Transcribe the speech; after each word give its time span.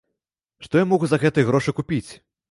Што 0.67 0.79
я 0.79 0.85
магу 0.93 1.09
за 1.11 1.19
гэтыя 1.23 1.47
грошы 1.49 1.75
купіць? 1.81 2.09